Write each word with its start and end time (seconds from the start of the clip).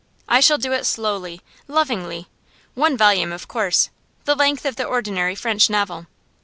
I 0.27 0.39
shall 0.39 0.57
do 0.57 0.73
it 0.73 0.87
slowly, 0.87 1.41
lovingly. 1.67 2.25
One 2.73 2.97
volume, 2.97 3.31
of 3.31 3.47
course; 3.47 3.91
the 4.25 4.33
length 4.33 4.65
of 4.65 4.75
the 4.75 4.83
ordinary 4.83 5.35
French 5.35 5.69
novel. 5.69 6.07